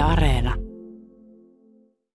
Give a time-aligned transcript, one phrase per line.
[0.00, 0.54] Areena.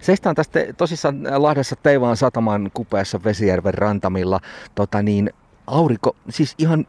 [0.00, 4.40] Seistään tästä tosissaan Lahdessa Teivaan sataman kupeessa Vesijärven rantamilla.
[4.74, 5.30] Tota niin,
[5.66, 6.86] aurinko, siis ihan,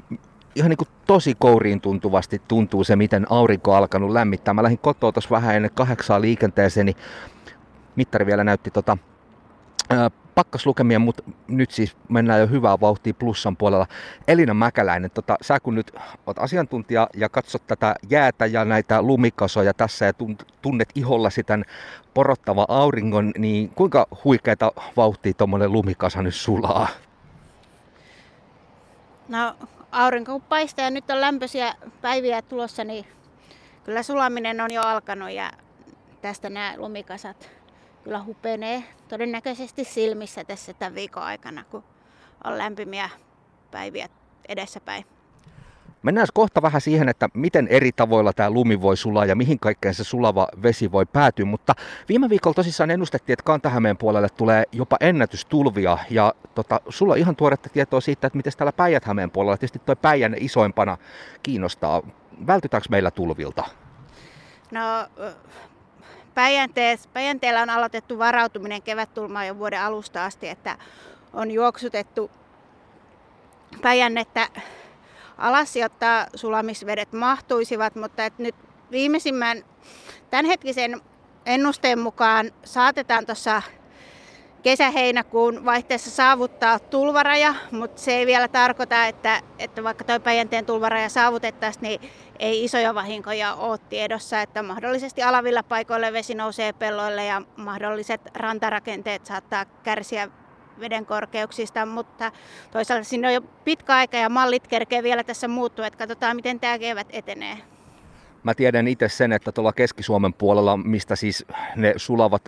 [0.56, 4.54] ihan niin kuin tosi kouriin tuntuvasti tuntuu se, miten aurinko on alkanut lämmittää.
[4.54, 6.98] Mä lähdin kotoa tuossa vähän ennen kahdeksaa liikenteeseen, niin
[7.96, 8.98] mittari vielä näytti tota,
[9.90, 13.88] ää, pakkaslukemia, mutta nyt siis mennään jo hyvää vauhtia plussan puolella.
[14.28, 15.96] Elina Mäkäläinen, tota, sä kun nyt
[16.28, 20.14] oot asiantuntija ja katsot tätä jäätä ja näitä lumikasoja tässä ja
[20.62, 21.66] tunnet ihollasi tämän
[22.14, 26.88] porottava auringon, niin kuinka huikeita vauhtia tuommoinen lumikasa nyt sulaa?
[29.28, 29.56] No
[29.92, 33.06] aurinko kun paistaa ja nyt on lämpöisiä päiviä tulossa, niin
[33.84, 35.52] kyllä sulaminen on jo alkanut ja
[36.22, 37.57] tästä nämä lumikasat
[38.08, 41.84] kyllä hupenee todennäköisesti silmissä tässä tämän viikon aikana, kun
[42.44, 43.10] on lämpimiä
[43.72, 44.10] päiviä
[44.48, 45.06] edessäpäin.
[46.04, 49.94] Mennään kohta vähän siihen, että miten eri tavoilla tämä lumi voi sulaa ja mihin kaikkeen
[49.94, 51.74] se sulava vesi voi päätyä, mutta
[52.10, 57.36] viime viikolla tosissaan ennustettiin, että Kantahämeen puolelle tulee jopa ennätystulvia ja tota, sulla on ihan
[57.36, 60.98] tuoretta tietoa siitä, että miten täällä Päijät-Hämeen puolella, tietysti tuo Päijänne isoimpana
[61.44, 62.02] kiinnostaa.
[62.48, 63.64] Vältytäänkö meillä tulvilta?
[64.72, 64.82] No
[67.14, 70.78] Päijänteellä on aloitettu varautuminen kevättulmaan jo vuoden alusta asti, että
[71.34, 72.32] on juoksutettu
[73.82, 74.48] Päijännettä
[75.38, 78.56] alas, jotta sulamisvedet mahtuisivat, mutta että nyt
[78.92, 79.64] viimeisimmän
[80.30, 81.02] tämänhetkisen
[81.46, 83.62] ennusteen mukaan saatetaan tuossa
[84.64, 91.10] kesä-heinäkuun vaihteessa saavuttaa tulvaraja, mutta se ei vielä tarkoita, että, että vaikka tuo Päijänteen tulvaraja
[91.10, 92.02] saavutettaisiin, niin
[92.40, 99.26] ei isoja vahinkoja ole tiedossa, että mahdollisesti alavilla paikoilla vesi nousee pelloille ja mahdolliset rantarakenteet
[99.26, 100.30] saattaa kärsiä
[100.80, 102.32] veden korkeuksista, mutta
[102.72, 106.60] toisaalta sinne on jo pitkä aika ja mallit kerkee vielä tässä muuttua, että katsotaan miten
[106.60, 107.58] tämä kevät etenee.
[108.44, 112.42] Mä tiedän itse sen, että tuolla Keski-Suomen puolella, mistä siis ne sulavat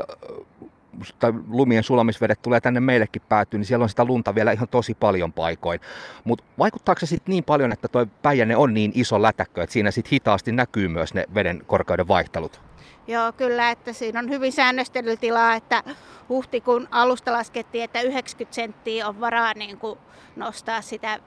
[1.20, 4.94] tai lumien sulamisvedet tulee tänne meillekin päätyy, niin siellä on sitä lunta vielä ihan tosi
[4.94, 5.80] paljon paikoin.
[6.24, 9.92] Mutta vaikuttaako se sitten niin paljon, että tuo Päijänne on niin iso lätäkkö, että siinä
[9.92, 12.62] sitten hitaasti näkyy myös ne veden korkeuden vaihtelut?
[13.08, 15.84] Joo, kyllä, että siinä on hyvin säännöstelytilaa, että
[16.30, 20.00] huhtikuun alusta laskettiin, että 90 senttiä on varaa niin kuin
[20.36, 21.20] nostaa sitä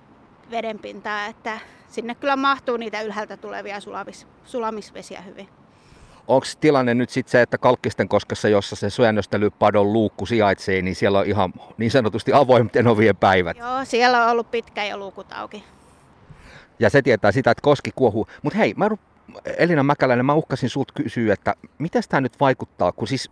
[0.51, 1.59] vedenpintaa, että
[1.89, 5.62] sinne kyllä mahtuu niitä ylhäältä tulevia sulamis, sulamisvesiä hyvin.
[6.29, 11.19] Onko tilanne nyt sitten se, että Kalkkisten koskessa, jossa se syönnöstelypadon luukku sijaitsee, niin siellä
[11.19, 13.57] on ihan niin sanotusti avoimten ovien päivät?
[13.57, 15.65] Joo, siellä on ollut pitkä jo luukut auki.
[16.79, 18.27] Ja se tietää sitä, että koski kuohuu.
[18.43, 18.89] Mutta hei, mä
[19.59, 23.31] Elina Mäkäläinen, mä uhkasin sut kysyä, että miten tämä nyt vaikuttaa, kun siis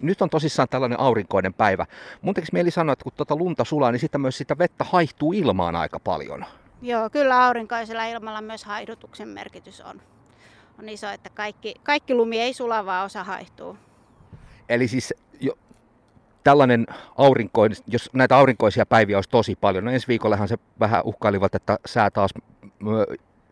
[0.00, 1.86] nyt on tosissaan tällainen aurinkoinen päivä.
[2.22, 5.32] Mun tekisi mieli sanoa, että kun tuota lunta sulaa, niin sitten myös sitä vettä haihtuu
[5.32, 6.44] ilmaan aika paljon.
[6.82, 10.00] Joo, kyllä aurinkoisella ilmalla myös haihdutuksen merkitys on,
[10.78, 13.76] on iso, että kaikki, kaikki lumi ei sula, vaan osa haihtuu.
[14.68, 15.58] Eli siis jo,
[16.44, 21.54] tällainen aurinkoin, jos näitä aurinkoisia päiviä olisi tosi paljon, no ensi viikollehan se vähän uhkailivat,
[21.54, 22.30] että sää taas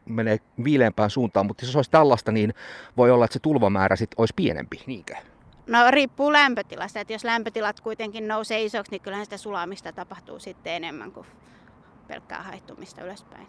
[0.04, 2.54] menee viileämpään suuntaan, mutta jos se olisi tällaista, niin
[2.96, 5.14] voi olla, että se tulvamäärä sitten olisi pienempi, niinkö?
[5.66, 10.72] No riippuu lämpötilasta, että jos lämpötilat kuitenkin nousee isoksi, niin kyllähän sitä sulamista tapahtuu sitten
[10.72, 11.26] enemmän kuin
[12.08, 13.46] pelkkää haihtumista ylöspäin.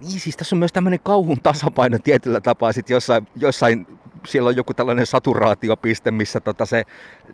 [0.00, 2.72] Niin, siis tässä on myös tämmöinen kauhun tasapaino tietyllä tapaa.
[2.72, 6.84] Sitten jossain, jossain siellä on joku tällainen saturaatiopiste, missä tota se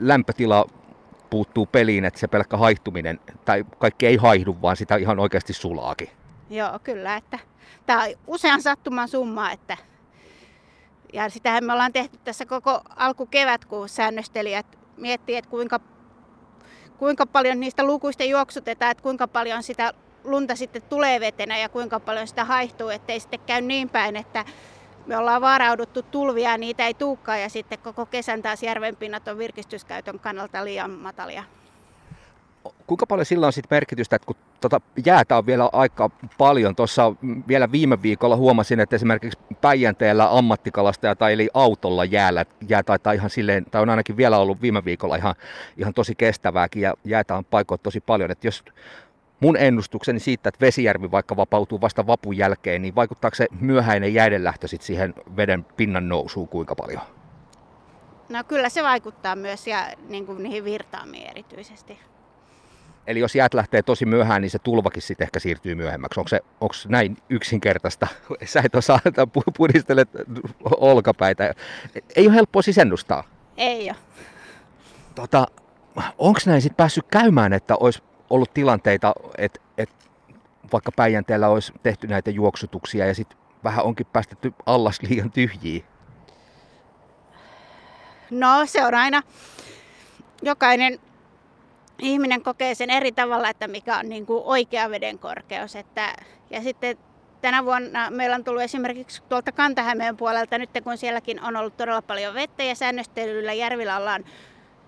[0.00, 0.66] lämpötila
[1.30, 6.08] puuttuu peliin, että se pelkkä haihtuminen, tai kaikki ei haihdu, vaan sitä ihan oikeasti sulaakin.
[6.50, 7.38] Joo, kyllä, että
[7.86, 9.76] tämä on usean sattuman summa, että
[11.12, 14.66] ja sitähän me ollaan tehty tässä koko alkukevät, kun säännöstelijät
[14.97, 15.80] miettii, että kuinka,
[16.98, 19.92] kuinka paljon niistä lukuista juoksutetaan, että kuinka paljon sitä
[20.24, 24.44] lunta sitten tulee vetenä ja kuinka paljon sitä haihtuu, ettei sitten käy niin päin, että
[25.06, 29.38] me ollaan varauduttu tulvia ja niitä ei tuukkaan ja sitten koko kesän taas järvenpinnat on
[29.38, 31.44] virkistyskäytön kannalta liian matalia.
[32.86, 37.12] Kuinka paljon sillä on sitten merkitystä, että kun tota jäätä on vielä aika paljon, tuossa
[37.48, 43.30] vielä viime viikolla huomasin, että esimerkiksi Päijänteellä ammattikalastaja tai eli autolla jäällä, jää taitaa ihan
[43.30, 45.34] silleen, tai on ainakin vielä ollut viime viikolla ihan,
[45.77, 48.65] ihan tosi kestävääkin ja jäätä on paikoilla tosi paljon, että jos
[49.44, 54.68] mun ennustukseni siitä, että Vesijärvi vaikka vapautuu vasta vapun jälkeen, niin vaikuttaako se myöhäinen jäidenlähtö
[54.68, 57.02] sitten siihen veden pinnan nousuun kuinka paljon?
[58.28, 61.98] No kyllä se vaikuttaa myös ja niin kuin niihin virtaamiin erityisesti.
[63.06, 66.20] Eli jos jäät lähtee tosi myöhään, niin se tulvakin sitten ehkä siirtyy myöhemmäksi.
[66.20, 68.06] Onko se onko näin yksinkertaista?
[68.44, 69.26] Sä et osaa, että
[69.56, 70.08] pudistelet
[70.64, 71.54] olkapäitä.
[72.16, 73.24] Ei ole helppoa siis ennustaa.
[73.56, 73.96] Ei ole.
[75.14, 75.46] Tota,
[76.18, 79.94] onko näin sitten päässyt käymään, että olisi ollut tilanteita, että, että
[80.72, 85.84] vaikka Päijänteellä olisi tehty näitä juoksutuksia ja sitten vähän onkin päästetty allas liian tyhjiä?
[88.30, 89.22] No se on aina,
[90.42, 90.98] jokainen
[91.98, 95.77] ihminen kokee sen eri tavalla, että mikä on niin kuin oikea veden korkeus.
[95.77, 96.15] Että,
[96.50, 96.97] ja sitten
[97.41, 102.03] tänä vuonna meillä on tullut esimerkiksi tuolta Kantahämeen puolelta, nyt kun sielläkin on ollut todella
[102.03, 104.24] paljon vettä ja säännöstelyllä järvillä ollaan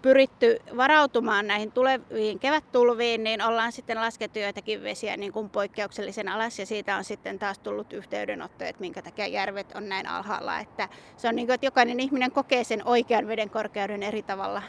[0.07, 6.59] pyritty varautumaan näihin tuleviin kevättulviin, niin ollaan sitten laskettu joitakin vesiä niin kuin poikkeuksellisen alas
[6.59, 10.59] ja siitä on sitten taas tullut yhteydenotto, että minkä takia järvet on näin alhaalla.
[10.59, 14.63] Että se on niin kuin, että jokainen ihminen kokee sen oikean veden korkeuden eri tavalla.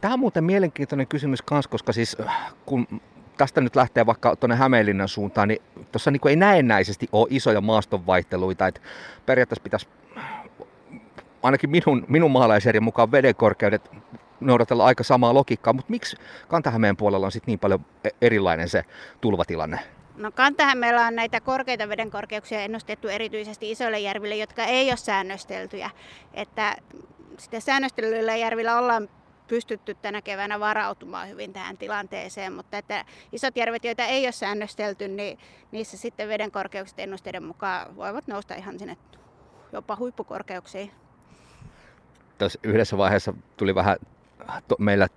[0.00, 2.16] Tämä on muuten mielenkiintoinen kysymys myös, koska siis
[2.66, 3.00] kun
[3.36, 5.62] tästä nyt lähtee vaikka tuonne Hämeenlinnan suuntaan, niin
[5.92, 8.80] tuossa niin ei näennäisesti ole isoja maastonvaihteluita, että
[9.26, 9.88] periaatteessa pitäisi
[11.42, 13.90] ainakin minun, minun maalaisjärjen mukaan vedenkorkeudet
[14.40, 16.16] noudatella aika samaa logiikkaa, mutta miksi
[16.48, 18.84] Kantahämeen puolella on sitten niin paljon e- erilainen se
[19.20, 19.78] tulvatilanne?
[20.16, 25.90] No Kantahämeellä on näitä korkeita vedenkorkeuksia ennustettu erityisesti isoille järville, jotka ei ole säännösteltyjä.
[26.34, 26.76] Että
[27.38, 29.08] sitä säännöstelyillä järvillä ollaan
[29.46, 35.08] pystytty tänä keväänä varautumaan hyvin tähän tilanteeseen, mutta että isot järvet, joita ei ole säännöstelty,
[35.08, 35.38] niin
[35.72, 38.96] niissä sitten veden korkeukset ennusteiden mukaan voivat nousta ihan sinne
[39.72, 40.90] jopa huippukorkeuksiin.
[42.40, 43.96] Tässä yhdessä vaiheessa tuli vähän
[44.68, 45.08] to, meillä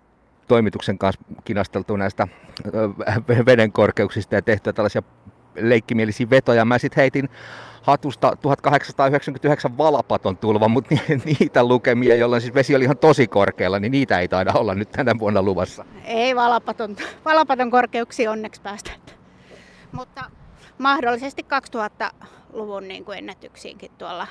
[0.48, 2.28] toimituksen kanssa kinasteltu näistä
[3.46, 5.04] veden korkeuksista ja tehtyä tällaisia
[5.56, 6.66] leikkimielisiä vetoja.
[6.66, 7.30] Mä sitten heitin
[7.82, 13.92] hatusta 1899 valapaton tulva, mutta niitä lukemia, jolloin siis vesi oli ihan tosi korkealla, niin
[13.92, 15.86] niitä ei taida olla nyt tänä vuonna luvassa.
[16.04, 18.92] Ei valapaton, valapaton korkeuksia onneksi päästä.
[19.92, 20.24] Mutta
[20.78, 24.28] mahdollisesti 2000-luvun niin kuin ennätyksiinkin tuolla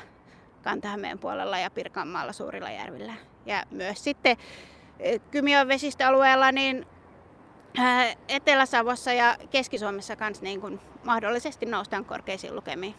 [0.63, 3.15] Kantahämeen puolella ja Pirkanmaalla suurilla järvillä.
[3.47, 4.37] Ja myös sitten
[5.01, 6.87] e, Kymiön vesistöalueella niin
[8.29, 12.95] Etelä-Savossa ja Keski-Suomessa kanssa niin kuin mahdollisesti noustaan korkeisiin lukemiin.